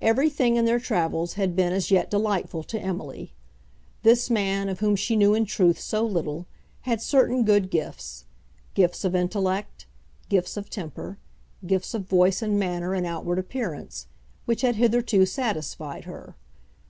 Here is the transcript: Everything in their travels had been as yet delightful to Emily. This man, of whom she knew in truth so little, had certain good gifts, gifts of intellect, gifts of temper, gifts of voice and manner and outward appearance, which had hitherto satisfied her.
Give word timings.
Everything 0.00 0.56
in 0.56 0.64
their 0.64 0.78
travels 0.80 1.34
had 1.34 1.54
been 1.54 1.74
as 1.74 1.90
yet 1.90 2.10
delightful 2.10 2.62
to 2.62 2.80
Emily. 2.80 3.34
This 4.02 4.30
man, 4.30 4.66
of 4.70 4.80
whom 4.80 4.96
she 4.96 5.14
knew 5.14 5.34
in 5.34 5.44
truth 5.44 5.78
so 5.78 6.06
little, 6.06 6.46
had 6.88 7.02
certain 7.02 7.44
good 7.44 7.68
gifts, 7.70 8.24
gifts 8.72 9.04
of 9.04 9.14
intellect, 9.14 9.84
gifts 10.30 10.56
of 10.56 10.70
temper, 10.70 11.18
gifts 11.66 11.92
of 11.92 12.08
voice 12.08 12.40
and 12.40 12.58
manner 12.58 12.94
and 12.94 13.04
outward 13.04 13.38
appearance, 13.38 14.06
which 14.46 14.62
had 14.62 14.76
hitherto 14.76 15.26
satisfied 15.26 16.04
her. 16.06 16.34